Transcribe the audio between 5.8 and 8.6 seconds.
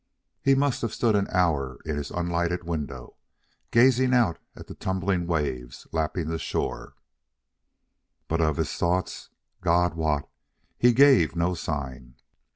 lapping the shore. But of